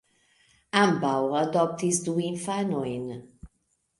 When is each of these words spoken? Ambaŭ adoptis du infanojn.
Ambaŭ 0.83 1.11
adoptis 1.41 2.01
du 2.07 2.17
infanojn. 2.29 3.07